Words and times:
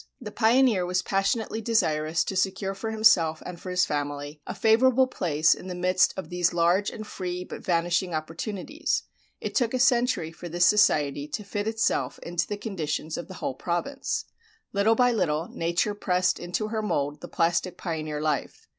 The 0.19 0.31
pioneer 0.31 0.83
was 0.83 1.03
passionately 1.03 1.61
desirous 1.61 2.23
to 2.23 2.35
secure 2.35 2.73
for 2.73 2.89
himself 2.89 3.43
and 3.45 3.59
for 3.61 3.69
his 3.69 3.85
family 3.85 4.41
a 4.47 4.55
favorable 4.55 5.05
place 5.05 5.53
in 5.53 5.67
the 5.67 5.75
midst 5.75 6.11
of 6.17 6.29
these 6.29 6.55
large 6.55 6.89
and 6.89 7.05
free 7.05 7.43
but 7.43 7.63
vanishing 7.63 8.11
opportunities. 8.11 9.03
It 9.39 9.53
took 9.53 9.75
a 9.75 9.79
century 9.79 10.31
for 10.31 10.49
this 10.49 10.65
society 10.65 11.27
to 11.27 11.43
fit 11.43 11.67
itself 11.67 12.17
into 12.23 12.47
the 12.47 12.57
conditions 12.57 13.15
of 13.15 13.27
the 13.27 13.35
whole 13.35 13.53
province. 13.53 14.25
Little 14.73 14.95
by 14.95 15.11
little, 15.11 15.49
nature 15.49 15.93
pressed 15.93 16.39
into 16.39 16.69
her 16.69 16.81
mold 16.81 17.21
the 17.21 17.27
plastic 17.27 17.77
pioneer 17.77 18.19
life. 18.19 18.67